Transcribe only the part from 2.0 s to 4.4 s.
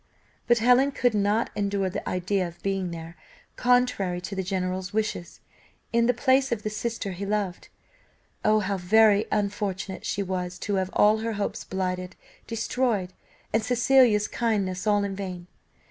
idea of being there, contrary to